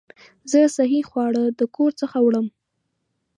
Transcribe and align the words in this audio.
زه 0.51 0.59
صحي 0.77 1.01
خواړه 1.09 1.43
د 1.59 1.61
کور 1.75 1.91
څخه 2.01 2.17
وړم. 2.21 2.47